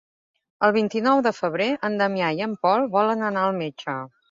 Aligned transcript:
El 0.67 0.71
vint-i-nou 0.77 1.21
de 1.27 1.33
febrer 1.41 1.67
en 1.91 1.99
Damià 2.01 2.33
i 2.41 2.43
en 2.47 2.57
Pol 2.65 2.89
volen 2.99 3.25
anar 3.31 3.47
al 3.51 3.57
metge. 3.63 3.99